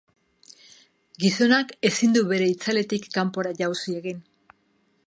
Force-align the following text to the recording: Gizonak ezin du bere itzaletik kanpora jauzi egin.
Gizonak 1.25 1.75
ezin 1.91 2.17
du 2.17 2.25
bere 2.33 2.49
itzaletik 2.55 3.07
kanpora 3.19 3.57
jauzi 3.63 3.97
egin. 4.03 4.27